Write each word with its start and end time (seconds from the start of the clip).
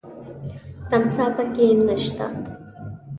تمساح 0.89 1.29
پکې 1.35 1.67
نه 1.87 1.95
شته. 2.03 2.25